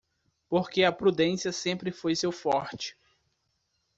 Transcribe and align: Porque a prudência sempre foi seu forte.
Porque 0.49 0.83
a 0.83 0.91
prudência 0.91 1.51
sempre 1.51 1.91
foi 1.91 2.15
seu 2.15 2.31
forte. 2.31 2.97